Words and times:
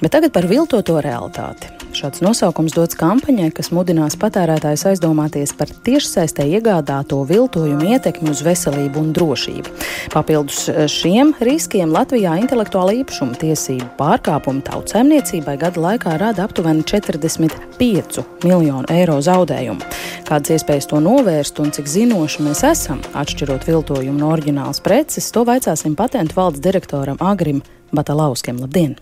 Bet 0.00 0.14
tagad 0.16 0.32
par 0.32 0.46
viltoto 0.48 0.96
realitāti. 1.04 1.68
Šāds 1.92 2.22
nosaukums 2.22 2.72
dots 2.72 2.96
kampaņai, 2.96 3.50
kas 3.52 3.68
mudinās 3.74 4.14
patērētājus 4.20 4.86
aizdomāties 4.92 5.52
par 5.58 5.68
tiešsaistē 5.84 6.46
iegādāto 6.54 7.18
viltojumu 7.28 7.90
ietekmi 7.96 8.30
uz 8.30 8.40
veselību 8.46 9.02
un 9.02 9.10
drošību. 9.16 9.74
Papildus 10.14 10.62
šiem 10.92 11.34
riskiem 11.44 11.92
Latvijā 11.92 12.36
intelektuāla 12.40 12.94
īpašuma 13.02 13.36
tiesību 13.42 13.90
pārkāpumu 13.98 14.64
tautsēmniecībai 14.70 15.58
gada 15.60 15.84
laikā 15.84 16.16
rada 16.22 16.46
aptuveni 16.46 16.86
45 16.86 18.24
miljonu 18.46 18.86
eiro 18.94 19.18
zaudējumu. 19.26 19.84
Kādas 20.30 20.56
iespējas 20.56 20.88
to 20.94 21.02
novērst 21.04 21.60
un 21.60 21.74
cik 21.74 21.90
zinoši 21.90 22.46
mēs 22.46 22.64
esam, 22.70 23.02
atšķirot 23.12 23.68
viltojumu 23.68 24.16
no 24.22 24.32
oriģinālas 24.32 24.80
preces, 24.86 25.28
to 25.34 25.44
vaicāsim 25.44 25.98
patentu 25.98 26.38
valdes 26.38 26.62
direktoram 26.64 27.18
Agrim 27.20 27.64
Batalauskiem. 27.90 28.62
Labdien! 28.62 28.96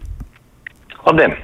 Labdien! 1.06 1.36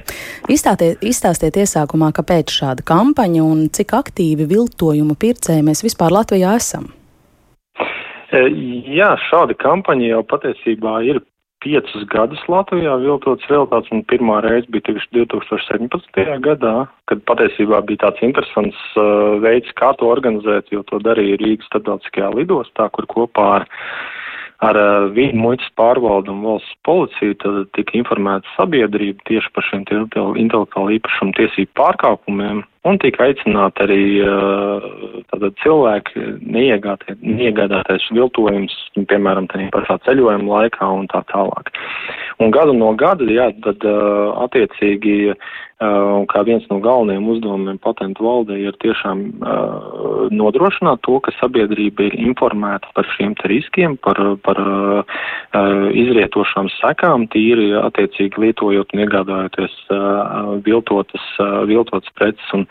Izstātiet, 0.51 1.01
izstāstiet 1.05 1.57
iesākumā, 1.61 2.11
kāpēc 2.15 2.51
šāda 2.53 2.85
kampaņa 2.85 3.45
un 3.45 3.63
cik 3.73 3.95
aktīvi 3.97 4.47
viltojumu 4.51 5.15
pircēji 5.19 5.65
mēs 5.65 5.83
vispār 5.85 6.13
Latvijā 6.13 6.55
esam? 6.59 6.91
E, 8.35 8.41
jā, 8.97 9.13
šāda 9.29 9.55
kampaņa 9.61 10.11
jau 10.11 10.21
patiesībā 10.27 10.99
ir 11.07 11.21
piecus 11.65 12.03
gadus 12.11 12.41
Latvijā 12.51 12.93
viltots 13.01 13.47
realitātes, 13.49 13.89
un 13.95 14.03
pirmā 14.11 14.41
reize 14.45 14.69
bija 14.69 14.91
tieši 14.91 15.09
2017. 15.17 16.19
gadā, 16.45 16.75
kad 17.09 17.23
patiesībā 17.29 17.81
bija 17.87 18.03
tāds 18.05 18.21
interesants 18.27 18.81
uh, 18.99 19.39
veids, 19.41 19.71
kā 19.79 19.93
to 19.97 20.11
organizēt, 20.11 20.69
jo 20.75 20.83
to 20.91 21.01
darīja 21.01 21.39
Rīgas 21.41 21.71
starptautiskajā 21.71 22.33
lidostā, 22.37 22.89
kur 22.93 23.09
kopā 23.09 23.47
ar 23.61 23.67
ar 24.63 24.77
uh, 24.79 25.07
vienu 25.15 25.41
muitas 25.47 25.67
pārvaldu 25.79 26.31
un 26.31 26.43
valsts 26.45 26.77
policiju, 26.87 27.35
tad 27.43 27.73
tika 27.77 27.97
informēta 27.99 28.47
sabiedrība 28.55 29.25
tieši 29.29 29.51
par 29.55 29.67
šiem 29.69 29.83
intelektuālu 29.85 30.95
īpašumu 30.99 31.35
tiesību 31.39 31.73
pārkāpumiem 31.79 32.63
un 32.85 32.99
tika 33.01 33.25
aicināti 33.25 33.83
arī 33.85 34.01
uh, 34.21 35.49
cilvēki 35.63 36.25
neiegādāties 36.45 38.07
viltojums, 38.13 38.75
piemēram, 38.95 39.49
tādā 39.51 39.71
pašā 39.73 39.99
ceļojuma 40.05 40.61
laikā 40.61 40.89
un 41.01 41.09
tā 41.11 41.23
tālāk. 41.31 41.73
Un 42.43 42.51
gadu 42.53 42.75
no 42.77 42.93
gada, 42.99 43.25
jā, 43.31 43.49
tad 43.65 43.85
uh, 43.89 44.35
attiecīgi 44.45 45.35
Uh, 45.75 46.21
kā 46.31 46.39
viens 46.47 46.63
no 46.71 46.77
galvenajiem 46.79 47.25
uzdevumiem 47.33 47.79
patentu 47.83 48.23
valdē 48.23 48.55
ir 48.63 48.77
tiešām 48.79 49.25
nodrošināt 50.31 51.01
to, 51.03 51.17
ka 51.19 51.33
sabiedrība 51.35 52.05
ir 52.07 52.15
informēta 52.29 52.87
par 52.95 53.09
šiem 53.17 53.33
riskiem, 53.51 53.97
par, 53.99 54.15
par 54.45 54.61
uh, 54.61 55.19
izrietošām 55.97 56.69
sekām, 56.77 57.27
tīri 57.33 57.71
attiecīgi 57.81 58.45
lietojot 58.45 58.95
un 58.95 59.03
iegādājoties 59.05 59.75
uh, 59.89 60.55
viltotas, 60.65 61.27
uh, 61.41 61.61
viltotas 61.69 62.17
preces. 62.17 62.55
Un, 62.55 62.67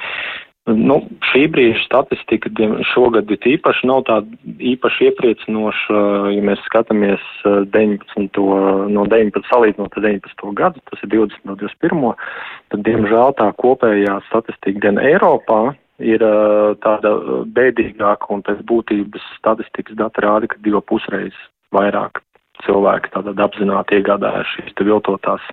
Nu, 0.64 0.94
šī 1.28 1.42
brīža 1.52 1.82
statistika 1.84 2.48
šogad 2.94 3.28
ir 3.34 3.48
īpaši 3.50 3.84
nav 3.84 4.06
tāda 4.08 4.54
īpaši 4.72 5.10
iepriecinoša, 5.10 5.98
ja 6.32 6.44
mēs 6.48 6.62
skatāmies 6.64 7.26
19, 7.44 8.40
no 8.94 9.04
19, 9.04 9.44
salīdzinot 9.50 9.98
19. 10.00 10.46
gadu, 10.56 10.80
tas 10.88 11.04
ir 11.04 11.12
20 11.12 11.44
no 11.50 11.58
21. 11.60 12.16
Tad, 12.72 12.84
diemžēl, 12.88 13.36
tā 13.36 13.50
kopējā 13.60 14.16
statistika 14.30 14.86
gan 14.86 15.02
Eiropā 15.04 15.74
ir 16.00 16.24
tāda 16.80 17.12
bēdīgāka 17.44 18.32
un 18.32 18.40
pēc 18.48 18.64
būtības 18.64 19.28
statistikas 19.36 20.00
dati 20.00 20.24
rāda, 20.24 20.48
ka 20.48 20.64
divu 20.64 20.80
pusreiz 20.80 21.36
vairāk 21.74 22.24
cilvēki 22.64 23.10
tātad 23.14 23.40
apzināti 23.42 23.98
iegādājas 23.98 24.50
šīs 24.54 24.74
te 24.78 24.86
viltotās 24.86 25.44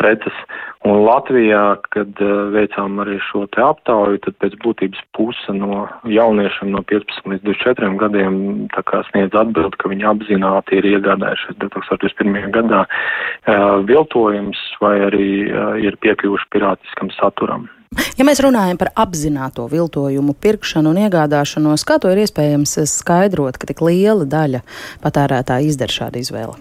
preces. 0.00 0.36
Un 0.84 1.00
Latvijā, 1.06 1.78
kad 1.94 2.18
uh, 2.20 2.32
veicām 2.52 2.98
arī 3.00 3.16
šo 3.30 3.44
te 3.54 3.62
aptauju, 3.64 4.20
tad 4.26 4.36
pēc 4.42 4.56
būtības 4.64 5.00
puse 5.16 5.54
no 5.56 5.84
jauniešiem 6.10 6.74
no 6.74 6.82
15 6.90 7.30
līdz 7.32 7.46
24 7.46 7.94
gadiem 8.02 8.34
tā 8.74 8.84
kā 8.90 9.00
sniedz 9.08 9.36
atbildi, 9.38 9.80
ka 9.80 9.92
viņi 9.92 10.08
apzināti 10.10 10.80
ir 10.80 10.90
iegādājušies 10.92 11.60
2021. 11.62 12.50
gadā 12.58 12.84
uh, 12.84 13.80
viltojums 13.88 14.60
vai 14.84 14.98
arī 15.08 15.30
uh, 15.48 15.78
ir 15.80 15.96
piekļuvuši 16.04 16.50
pirātiskam 16.52 17.14
saturam. 17.16 17.70
Ja 18.18 18.26
mēs 18.26 18.40
runājam 18.42 18.78
par 18.78 18.92
apzināto 18.98 19.66
viltojumu 19.70 20.34
pirkšanu 20.42 20.92
un 20.94 21.02
iegādāšanos, 21.06 21.84
kā 21.86 21.98
to 22.02 22.12
ir 22.14 22.24
iespējams 22.24 22.78
skaidrot, 22.90 23.58
ka 23.58 23.70
tik 23.70 23.82
liela 23.84 24.26
daļa 24.26 24.62
patērētāja 25.02 25.68
izdara 25.70 25.94
šādu 25.94 26.22
izvēli? 26.22 26.56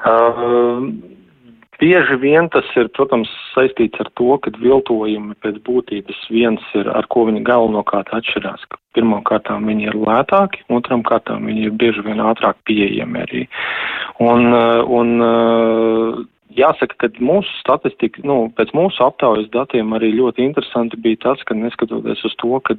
Uh, 0.00 0.86
bieži 1.80 2.16
vien 2.20 2.48
tas 2.52 2.68
ir, 2.80 2.88
protams, 2.96 3.28
saistīts 3.54 4.00
ar 4.00 4.08
to, 4.16 4.32
ka 4.44 4.52
viltojumi 4.56 5.36
pēc 5.44 5.60
būtības 5.66 6.24
viens 6.32 6.64
ir, 6.76 6.88
ar 6.88 7.08
ko 7.12 7.26
viņi 7.28 7.44
galvenokārt 7.48 8.12
atšķirās. 8.16 8.66
Pirmkārt, 8.96 9.48
viņi 9.68 9.88
ir 9.90 9.96
lētāki, 10.00 10.64
otram 10.72 11.04
kārtām 11.06 11.46
viņi 11.48 11.68
ir 11.68 11.76
bieži 11.80 12.04
vien 12.06 12.20
ātrāk 12.24 12.58
pieejami 12.68 13.24
arī. 13.24 13.46
Un, 14.20 14.50
un 15.00 16.28
Jāsaka, 16.58 16.96
ka 16.98 17.08
mūsu 17.22 17.52
statistika, 17.60 18.24
nu, 18.26 18.48
pēc 18.58 18.72
mūsu 18.74 19.04
aptaujas 19.06 19.46
datiem 19.54 19.94
arī 19.94 20.10
ļoti 20.16 20.42
interesanti 20.48 20.98
bija 20.98 21.20
tas, 21.28 21.44
ka 21.46 21.54
neskatoties 21.54 22.24
uz 22.26 22.34
to, 22.42 22.58
ka 22.66 22.74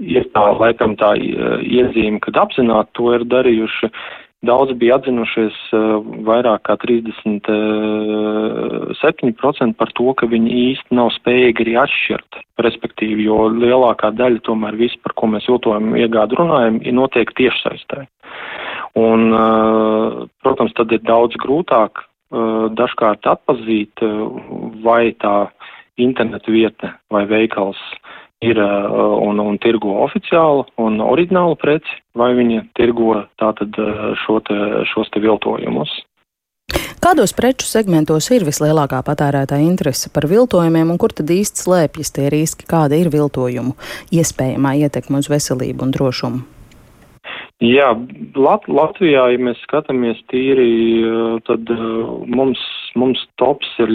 ir 0.00 0.24
tā, 0.34 0.42
laikam 0.60 0.96
tā 1.00 1.10
iezīme, 1.16 2.20
kad 2.24 2.36
apzināti 2.40 2.90
to 2.98 3.06
ir 3.16 3.22
darījuši, 3.30 3.86
daudz 4.48 4.70
bija 4.80 4.94
atzinušies 5.00 5.56
vairāk 6.28 6.60
kā 6.68 6.74
37% 6.84 9.76
par 9.80 9.90
to, 9.96 10.08
ka 10.16 10.24
viņi 10.28 10.50
īsti 10.70 10.90
nav 10.96 11.08
spējīgi 11.16 11.60
arī 11.64 11.74
atšķirt, 11.84 12.30
respektīvi, 12.66 13.20
jo 13.28 13.38
lielākā 13.56 14.08
daļa 14.16 14.40
tomēr 14.48 14.74
viss, 14.80 15.00
par 15.04 15.12
ko 15.16 15.24
mēs 15.32 15.44
jūtojam 15.48 15.86
iegādu 15.96 16.32
runājam, 16.40 16.74
ir 16.84 16.94
notiek 16.96 17.28
tiešsaistē. 17.36 17.98
Un, 19.00 19.20
protams, 20.42 20.72
tad 20.76 20.88
ir 20.92 21.00
daudz 21.06 21.34
grūtāk 21.40 21.92
dažkārt 22.30 23.26
atpazīt, 23.26 24.02
eh, 24.02 24.20
vai 24.84 25.12
tā 25.18 25.50
interneta 25.98 26.52
vietne 26.52 26.94
vai 27.10 27.24
veikals 27.26 27.80
ir 28.40 28.58
eh, 28.58 28.86
un, 29.26 29.40
un 29.40 29.58
tirgo 29.58 29.96
oficiālu 30.04 30.66
un 30.78 31.00
oriģinālu 31.00 31.58
preci, 31.60 31.98
vai 32.14 32.32
viņi 32.38 32.62
tirgo 32.78 33.24
tātad 33.40 33.74
šo 34.24 34.38
te, 34.46 34.60
šos 34.92 35.10
te 35.10 35.20
viltojumus. 35.20 35.90
Kādos 37.00 37.32
preču 37.32 37.64
segmentos 37.64 38.28
ir 38.30 38.44
vislielākā 38.44 39.00
patērētāja 39.02 39.64
interese 39.64 40.12
par 40.12 40.28
viltojumiem, 40.30 40.92
un 40.92 41.00
kur 41.00 41.14
tad 41.16 41.32
īsti 41.32 41.64
slēpjas 41.64 42.12
tie 42.14 42.28
riski, 42.30 42.68
kāda 42.68 43.00
ir 43.00 43.10
viltojumu 43.10 43.72
iespējamā 44.12 44.76
ietekme 44.84 45.18
uz 45.24 45.32
veselību 45.32 45.88
un 45.88 45.94
drošumu? 45.96 46.59
Jā, 47.60 47.90
Lat 48.40 48.64
Latvijā, 48.72 49.26
ja 49.34 49.40
mēs 49.40 49.58
skatāmies 49.66 50.20
tīri, 50.32 50.70
eh, 51.04 51.32
tad 51.44 51.68
eh, 51.68 51.82
mums, 52.32 52.60
mums 52.96 53.20
tops 53.36 53.68
ir 53.84 53.92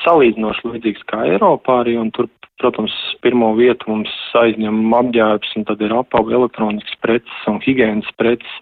salīdzinoši 0.00 0.70
līdzīgs 0.70 1.04
kā 1.12 1.26
Eiropā 1.34 1.82
arī, 1.82 1.98
un 2.00 2.08
tur, 2.16 2.30
protams, 2.56 2.94
pirmo 3.20 3.50
vietu 3.58 3.90
mums 3.90 4.14
aizņem 4.40 4.96
apģērbs, 4.96 5.52
un 5.58 5.66
tad 5.68 5.84
ir 5.84 5.92
apavu 5.92 6.32
elektroniskas 6.38 6.96
preces 7.04 7.44
un 7.52 7.60
higienas 7.66 8.08
preces, 8.16 8.56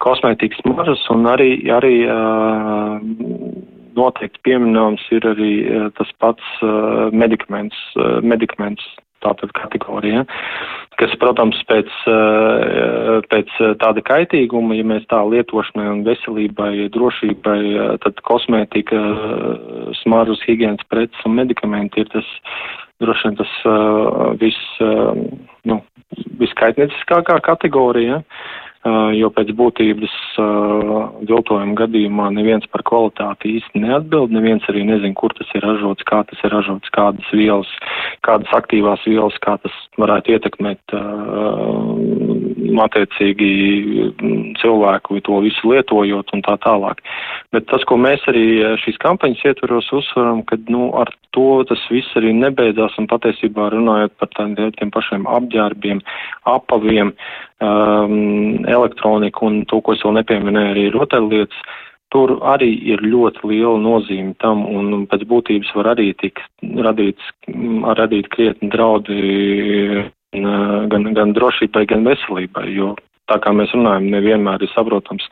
kosmētikas 0.00 0.64
mažas, 0.64 1.04
un 1.12 1.28
arī, 1.28 1.50
arī 1.68 1.98
uh, 2.08 2.96
noteikti 3.92 4.40
pieminams 4.48 5.04
ir 5.12 5.28
arī 5.28 5.52
tas 6.00 6.08
pats 6.16 6.64
medikaments, 7.12 7.76
medikaments 8.24 8.88
tātad 9.24 9.52
kategorija, 9.56 10.24
kas, 11.00 11.14
protams, 11.22 11.58
pēc, 11.70 11.88
eh, 12.10 13.20
pēc 13.32 13.56
tāda 13.80 14.04
kaitīguma, 14.04 14.76
ja 14.76 14.84
mēs 14.84 15.06
tā 15.12 15.22
lietošanai 15.24 15.88
un 15.94 16.04
veselībai, 16.04 16.90
drošībai, 16.96 17.60
tad 18.04 18.20
kosmētika, 18.28 19.00
smaržas, 20.02 20.44
higienas 20.46 20.84
preces 20.92 21.26
un 21.26 21.38
medikamenti 21.40 22.04
ir 22.04 22.12
tas, 22.12 22.28
droši 23.00 23.28
vien 23.28 23.38
tas 23.40 23.52
eh, 23.64 24.32
viss, 24.40 24.80
eh, 24.84 25.12
nu, 25.70 25.80
viskaitnieciskākā 26.40 27.38
kategorija. 27.46 28.20
Ja? 28.20 28.24
Jo 29.16 29.28
pēc 29.36 29.50
būtības 29.58 30.12
viltojuma 31.28 31.74
gadījumā 31.82 32.30
neviens 32.32 32.64
par 32.72 32.84
kvalitāti 32.88 33.58
īsti 33.58 33.82
neatbild, 33.82 34.32
neviens 34.32 34.64
arī 34.72 34.86
nezin, 34.88 35.12
kur 35.14 35.34
tas 35.36 35.50
ir 35.54 35.64
ražots, 35.66 36.06
kā 36.08 36.22
tas 36.28 36.40
ir 36.46 36.54
ražots, 36.54 36.92
kādas 36.96 37.28
vielas, 37.36 37.68
kādas 38.24 38.48
aktīvās 38.56 39.04
vielas, 39.04 39.36
kā 39.44 39.58
tas 39.60 39.76
varētu 40.00 40.32
ietekmēt 40.36 40.96
attiecīgi 42.80 43.50
cilvēku 44.60 45.20
to 45.26 45.40
visu 45.44 45.72
lietojot 45.72 46.32
un 46.32 46.44
tā 46.46 46.56
tālāk. 46.64 47.02
Bet 47.52 47.68
tas, 47.68 47.84
ko 47.88 47.98
mēs 48.00 48.24
arī 48.30 48.62
šīs 48.80 48.96
kampaņas 49.02 49.44
ietveros 49.50 49.90
uzsveram, 49.92 50.40
ka, 50.48 50.56
nu, 50.72 50.88
ar 50.96 51.12
to 51.36 51.62
tas 51.68 51.82
viss 51.92 52.16
arī 52.18 52.32
nebeidzās 52.36 52.96
un 53.00 53.08
patiesībā 53.10 53.70
runājot 53.74 54.16
par 54.20 54.32
tādiem 54.38 54.92
pašiem 54.94 55.26
apģērbiem, 55.30 56.02
apaviem, 56.50 57.12
um, 57.60 58.64
elektroniku 58.72 59.46
un 59.46 59.62
to, 59.70 59.80
ko 59.84 59.94
es 59.96 60.02
vēl 60.04 60.18
nepieminēju, 60.20 60.74
arī 60.74 60.90
rotaļlietas. 60.96 61.62
tur 62.10 62.32
arī 62.42 62.70
ir 62.90 63.02
ļoti 63.06 63.46
liela 63.46 63.78
nozīme 63.78 64.34
tam, 64.42 64.64
un 64.66 65.06
pēc 65.06 65.22
būtības 65.30 65.70
var 65.78 65.92
arī 65.92 66.08
tikt 66.18 66.42
radīts, 66.86 67.22
radīt 68.00 68.26
krietni 68.34 68.70
draudi 68.72 70.10
gan, 70.90 71.06
gan 71.14 71.36
drošībai, 71.38 71.86
gan 71.86 72.02
veselībai, 72.06 72.66
jo 72.74 72.96
tā 73.30 73.38
kā 73.42 73.52
mēs 73.54 73.72
runājam, 73.76 74.08
nevienmēr 74.10 74.64
ir 74.64 74.72
saprotams, 74.74 75.26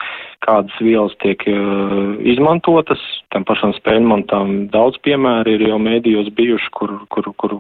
kādas 0.47 0.75
vielas 0.83 1.15
tiek 1.23 1.43
uh, 1.51 2.15
izmantotas. 2.23 3.03
Tam 3.35 3.47
pašam 3.49 3.75
spēļmantam 3.77 4.69
daudz 4.75 5.01
piemēru 5.07 5.57
ir 5.57 5.67
jau 5.69 5.81
mēdījos 5.83 6.31
bijuši, 6.39 6.71
kur, 6.79 6.95
kur, 7.13 7.33
kur 7.41 7.59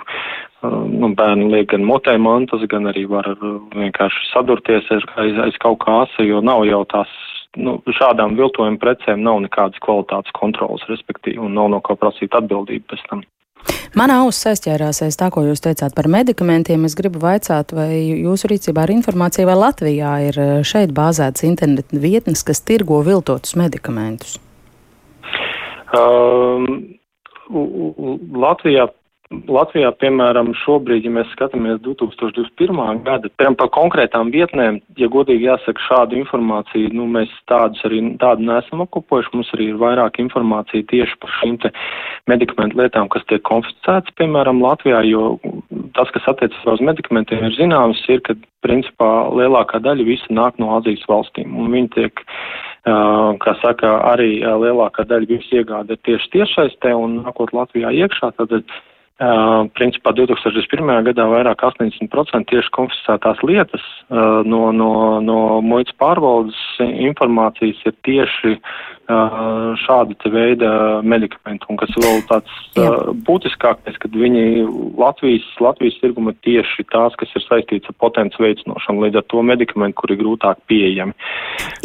nu, 1.00 1.12
bērni 1.18 1.48
liek 1.52 1.70
gan 1.72 1.86
motē 1.86 2.16
mantas, 2.20 2.64
gan 2.70 2.90
arī 2.90 3.06
var 3.10 3.30
vienkārši 3.76 4.28
sadurties 4.32 4.90
aiz, 4.94 5.06
aiz, 5.22 5.40
aiz 5.46 5.58
kaut 5.62 5.80
kā 5.84 6.02
asa, 6.04 6.26
jo 6.26 6.42
nav 6.44 6.66
jau 6.68 6.84
tās. 6.90 7.16
Nu, 7.58 7.78
šādām 7.96 8.36
viltojuma 8.38 8.78
precēm 8.78 9.22
nav 9.24 9.40
nekādas 9.42 9.80
kvalitātes 9.82 10.34
kontrolas, 10.36 10.84
respektīvi, 10.90 11.40
un 11.42 11.56
nav 11.56 11.70
no 11.72 11.80
kā 11.82 11.96
prasīt 11.98 12.36
atbildību 12.36 12.84
pēc 12.92 13.06
tam. 13.08 13.24
Manā 13.96 14.18
auss 14.22 14.46
aizķērās 14.50 15.00
aiz 15.06 15.16
tā, 15.18 15.30
ko 15.32 15.42
jūs 15.46 15.62
teicāt 15.64 15.94
par 15.96 16.06
medikamentiem. 16.12 16.84
Es 16.86 16.94
gribu 16.98 17.22
vaicāt, 17.22 17.72
vai 17.74 17.88
jūsu 18.04 18.50
rīcībā 18.52 18.84
ir 18.86 18.94
informācija, 18.98 19.48
vai 19.48 19.56
Latvijā 19.58 20.12
ir 20.28 20.38
eh, 20.38 20.52
šeit 20.66 20.92
bāzētas 20.96 21.46
internetu 21.48 22.00
vietnes, 22.02 22.44
kas 22.46 22.62
tirgo 22.68 23.00
viltotus 23.06 23.56
medikamentus? 23.58 24.36
Um, 25.96 26.98
Latvijā 27.48 28.90
Latvijā, 29.28 29.90
piemēram, 30.00 30.54
šobrīd, 30.56 31.04
ja 31.04 31.10
mēs 31.12 31.28
skatāmies 31.34 31.82
2021. 31.84 33.02
gada, 33.04 33.28
piemēram, 33.36 33.58
par 33.60 33.68
konkrētām 33.76 34.30
vietnēm, 34.32 34.78
ja 34.96 35.08
godīgi 35.12 35.44
jāsaka 35.44 35.84
šādu 35.84 36.16
informāciju, 36.22 36.94
nu, 36.96 37.04
mēs 37.12 37.34
tādus 37.50 37.84
arī 37.84 38.00
tādu 38.22 38.46
nesam 38.48 38.86
apkopojuši, 38.86 39.34
mums 39.36 39.52
arī 39.52 39.68
ir 39.74 39.82
vairāk 39.84 40.16
informācija 40.24 40.88
tieši 40.88 41.20
par 41.20 41.34
šīm 41.42 41.60
te 41.60 41.72
medikamentu 42.32 42.80
lietām, 42.80 43.12
kas 43.12 43.28
tiek 43.28 43.44
konfiscētas, 43.44 44.16
piemēram, 44.16 44.64
Latvijā, 44.64 45.04
jo 45.04 45.36
tas, 45.92 46.08
kas 46.16 46.32
attiecas 46.32 46.64
uz 46.72 46.80
medikamentiem, 46.88 47.44
ir 47.44 47.56
zināms, 47.60 48.00
ir, 48.08 48.24
ka, 48.24 48.36
principā, 48.64 49.12
lielākā 49.36 49.84
daļa 49.84 50.08
visa 50.08 50.32
nāk 50.32 50.56
no 50.58 50.72
Azijas 50.80 51.04
valstīm, 51.08 51.52
un 51.52 51.68
viņi 51.76 51.96
tiek 52.00 52.28
kā 53.44 53.60
saka, 53.60 53.98
arī 54.08 54.38
lielākā 54.40 55.04
daļa 55.04 55.42
iegāda 55.52 55.92
ir 55.92 56.06
tieši 56.08 56.38
tiešsaistē 56.38 56.96
un 56.96 57.26
nākot 57.26 57.52
Latvijā 57.52 57.92
iekšā, 57.92 58.32
tad 58.40 58.62
Uh, 59.18 59.66
principā 59.74 60.12
2021. 60.14 60.90
gadā 61.08 61.24
vairāk 61.26 61.64
80% 61.66 62.46
tieši 62.52 62.70
konfiscētās 62.70 63.40
lietas 63.42 63.82
uh, 63.82 64.46
no, 64.46 64.68
no, 64.70 65.18
no 65.18 65.38
muitas 65.58 65.96
pārvaldes 65.98 66.60
informācijas 66.86 67.80
ir 67.90 67.96
tieši 68.06 68.52
uh, 68.54 69.74
šāda 69.82 70.14
te 70.22 70.30
veida 70.30 70.70
medikamenti. 71.02 71.66
Un 71.66 71.82
kas 71.82 71.98
vēl 71.98 72.22
tāds 72.30 72.78
būtiskākais, 73.26 73.98
kad 73.98 74.14
viņi 74.14 74.62
Latvijas, 75.02 75.50
Latvijas 75.66 75.98
tirguma 75.98 76.36
tieši 76.46 76.86
tās, 76.94 77.18
kas 77.18 77.34
ir 77.34 77.48
saistīts 77.48 77.90
ar 77.90 77.98
potenci 77.98 78.38
veicinošanu, 78.38 79.08
līdz 79.08 79.18
ar 79.18 79.28
to 79.34 79.42
medikamenti, 79.42 79.98
kuri 79.98 80.14
ir 80.14 80.22
grūtāk 80.22 80.62
pieejami. 80.70 81.18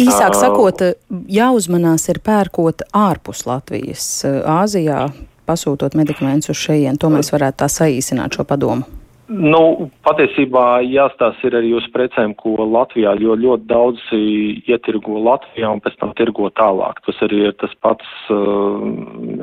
Īsāk 0.05 0.37
sakot, 0.37 0.85
jāuzmanās 1.33 2.11
ir 2.13 2.21
pērkot 2.21 2.85
ārpus 2.93 3.47
Latvijas, 3.49 4.19
Āzijā 4.61 5.07
pasūtot 5.47 5.95
medikamentus 5.99 6.53
uz 6.53 6.59
šejien. 6.63 6.99
To 7.01 7.11
mēs 7.13 7.33
varētu 7.35 7.63
tā 7.63 7.71
saīsināt 7.71 8.37
šo 8.37 8.45
padomu. 8.47 8.87
Nu, 9.33 9.87
patiesībā 10.03 10.83
jāstāsta 10.83 11.47
ir 11.47 11.55
arī 11.57 11.71
uz 11.77 11.85
precēm, 11.93 12.35
ko 12.35 12.57
Latvijā, 12.67 13.15
jo 13.23 13.37
ļoti 13.39 13.65
daudz 13.69 14.03
ietirgo 14.13 15.21
Latvijā 15.23 15.71
un 15.71 15.79
pēc 15.81 15.95
tam 16.01 16.11
tirgo 16.17 16.49
tālāk. 16.59 16.99
Tas 17.07 17.23
arī 17.25 17.47
ir 17.47 17.55
tas 17.61 17.71
pats. 17.81 18.11
Uh, 18.29 18.83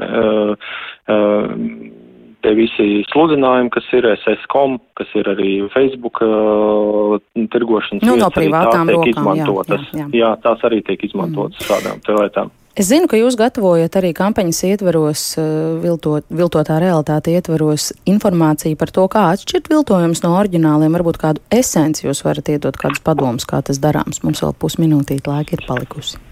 uh, 0.05 0.71
uh, 1.09 1.99
Tie 2.41 2.55
visi 2.57 3.03
sludinājumi, 3.11 3.69
kas 3.69 3.85
ir 3.93 4.07
SS.com, 4.15 4.79
kas 4.97 5.11
ir 5.21 5.27
arī 5.29 5.51
Facebook 5.75 6.23
uh, 6.25 7.19
tirgošanas 7.53 8.07
nu, 8.09 8.15
no 8.17 8.31
privātām 8.33 8.89
rokām. 8.89 9.29
Jā, 9.37 9.45
jā, 9.45 9.83
jā. 9.99 10.07
jā, 10.23 10.31
tās 10.41 10.65
arī 10.65 10.81
tiek 10.87 11.05
izmantotas 11.05 11.61
mm. 11.61 11.67
šādām 11.69 12.01
lietām. 12.23 12.55
Es 12.81 12.89
zinu, 12.89 13.05
ka 13.13 13.19
jūs 13.19 13.35
gatavojat 13.37 13.99
arī 14.01 14.15
kampaņas 14.17 14.63
ietveros, 14.71 15.25
eh, 15.37 15.49
viltot, 15.83 16.25
viltotā 16.33 16.79
realitāte 16.81 17.35
ietveros 17.35 17.91
informāciju 18.09 18.79
par 18.81 18.89
to, 18.89 19.05
kā 19.05 19.27
atšķirt 19.35 19.69
viltojumus 19.69 20.23
no 20.25 20.33
oriģināliem. 20.39 20.97
Varbūt 20.97 21.21
kādu 21.21 21.45
esenci 21.53 22.07
jūs 22.07 22.25
varat 22.25 22.49
iedot 22.49 22.81
kādus 22.81 23.05
padomus, 23.05 23.45
kā 23.45 23.61
tas 23.61 23.77
darāms. 23.77 24.25
Mums 24.25 24.41
vēl 24.41 24.57
pusminūtīt 24.57 25.29
laika 25.29 25.59
ir 25.59 25.67
palikusi. 25.69 26.30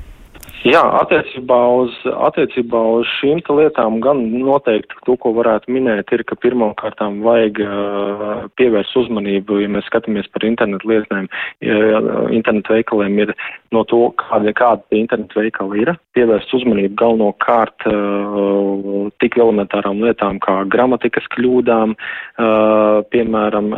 Jā, 0.66 0.81
attiecībā 0.99 1.56
uz, 1.78 1.93
attiecībā 2.26 2.81
uz 2.99 3.06
šīm 3.20 3.38
lietām 3.55 4.00
gan 4.02 4.25
noteikti 4.34 4.96
to, 5.06 5.14
ko 5.22 5.31
varētu 5.37 5.70
minēt, 5.70 6.10
ir, 6.10 6.25
ka 6.26 6.34
pirmām 6.34 6.72
kārtām 6.81 7.20
vajag 7.22 7.60
uh, 7.62 8.32
pievērst 8.58 8.96
uzmanību, 8.99 9.60
ja 9.62 9.69
mēs 9.70 9.87
skatāmies 9.87 10.26
par 10.34 10.43
internetu 10.49 10.90
lietnēm, 10.90 11.28
ja 11.62 12.00
internetu 12.34 12.75
veikaliem 12.75 13.20
ir 13.22 13.32
no 13.70 13.84
to, 13.87 14.00
kāda, 14.19 14.50
kāda 14.58 14.99
internetu 14.99 15.38
veikali 15.38 15.84
ir, 15.84 15.93
pievērst 16.19 16.56
uzmanību 16.58 16.99
galvenokārt 16.99 17.87
uh, 17.93 19.06
tik 19.22 19.38
elementārām 19.38 20.02
lietām 20.02 20.43
kā 20.43 20.64
gramatikas 20.75 21.31
kļūdām, 21.37 21.94
uh, 21.94 22.99
piemēram, 23.14 23.70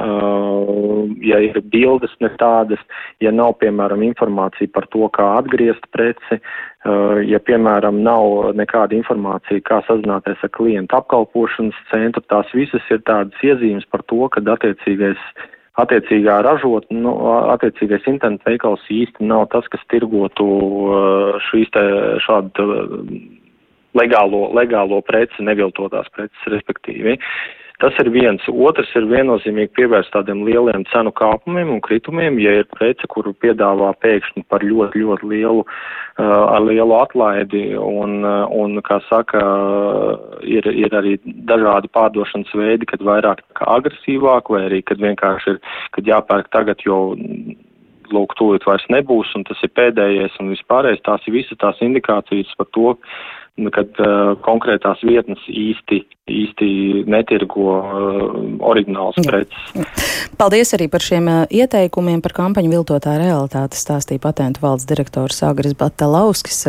ja 1.29 1.45
ir 1.45 1.61
bildes 1.69 2.17
ne 2.25 2.33
tādas, 2.41 2.81
ja 3.21 3.37
nav, 3.37 3.59
piemēram, 3.61 4.01
informācija 4.09 4.73
par 4.73 4.89
to, 4.89 5.05
kā 5.13 5.29
atgriezt 5.43 5.85
preci, 5.93 6.41
ja, 7.29 7.41
piemēram, 7.45 8.01
nav 8.07 8.53
nekāda 8.57 8.97
informācija, 8.97 9.61
kā 9.67 9.81
sazināties 9.89 10.41
ar 10.47 10.53
klientu 10.57 10.97
apkalpošanas 10.97 11.79
centru, 11.91 12.23
tās 12.33 12.49
visas 12.57 12.87
ir 12.91 13.03
tādas 13.09 13.45
iezīmes 13.45 13.85
par 13.93 14.05
to, 14.09 14.23
ka 14.33 14.41
attiecīgais, 14.55 15.21
attiecīgā 15.81 16.41
ražot, 16.47 16.89
nu, 16.91 17.15
attiecīgais 17.53 18.09
internetu 18.11 18.49
veikals 18.49 18.89
īsti 18.89 19.29
nav 19.29 19.49
tas, 19.53 19.69
kas 19.73 19.85
tirgotu 19.93 20.49
uh, 20.49 21.39
šīs 21.51 21.73
te 21.77 21.85
šādu 22.25 22.69
legālo, 23.99 24.47
legālo 24.57 25.01
preci, 25.05 25.45
neviltotās 25.45 26.09
preces, 26.15 26.53
respektīvi. 26.53 27.19
Uh, 27.19 27.61
Tas 27.81 27.97
ir 28.03 28.11
viens. 28.13 28.45
Otrs 28.53 28.91
ir 28.99 29.07
viennozīmīgi 29.09 29.73
pievērst 29.79 30.13
tādiem 30.13 30.43
lieliem 30.45 30.85
cenu 30.91 31.13
kāpumiem 31.17 31.71
un 31.73 31.81
kritumiem, 31.85 32.37
ja 32.43 32.59
ir 32.61 32.69
prece, 32.69 33.09
kuru 33.09 33.33
piedāvā 33.41 33.95
pēkšņi 34.05 34.45
par 34.53 34.65
ļoti, 34.67 35.01
ļoti 35.01 35.31
lielu, 35.31 35.65
ar 36.21 36.61
lielu 36.67 36.99
atlaidi 36.99 37.63
un, 37.81 38.21
un 38.61 38.83
kā 38.85 39.01
saka, 39.09 39.41
ir, 40.45 40.69
ir 40.69 40.99
arī 41.01 41.17
dažādi 41.25 41.89
pārdošanas 41.97 42.53
veidi, 42.61 42.91
kad 42.91 43.01
vairāk 43.07 43.41
agresīvāk 43.65 44.53
vai 44.53 44.67
arī, 44.69 44.85
kad 44.85 45.01
vienkārši 45.01 45.57
ir, 45.57 45.61
kad 45.97 46.13
jāpērk 46.13 46.53
tagad, 46.53 46.85
jo 46.85 47.01
lūk, 48.15 48.35
tūlīt 48.39 48.67
vairs 48.69 48.87
nebūs, 48.93 49.33
un 49.39 49.45
tas 49.49 49.61
ir 49.65 49.73
pēdējais 49.77 50.39
un 50.43 50.53
vispārējais. 50.55 51.05
Tās 51.07 51.27
ir 51.29 51.37
visas 51.41 51.61
tās 51.61 51.81
indikācijas 51.85 52.51
par 52.59 52.69
to, 52.77 52.95
kad 53.75 53.99
uh, 54.01 54.33
konkrētās 54.47 55.03
vietnes 55.05 55.41
īsti, 55.49 55.99
īsti 56.33 56.69
netirgo 57.11 57.75
uh, 57.77 58.23
oriģināls 58.71 59.19
preces. 59.27 60.31
Paldies 60.41 60.73
arī 60.77 60.89
par 60.89 61.05
šiem 61.05 61.29
uh, 61.29 61.43
ieteikumiem 61.53 62.23
par 62.25 62.33
kampaņu 62.39 62.73
viltotā 62.73 63.19
realitāte 63.21 63.77
stāstīja 63.77 64.23
patentu 64.25 64.65
valsts 64.65 64.89
direktors 64.89 65.43
Agris 65.45 65.77
Batalauskis. 65.77 66.57